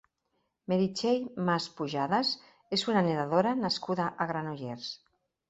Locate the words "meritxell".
0.71-1.27